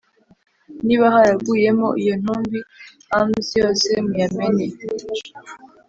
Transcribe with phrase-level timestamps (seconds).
[0.85, 2.59] niba haraguyemo iyo ntumbi
[3.17, 4.65] amzi yose muyamene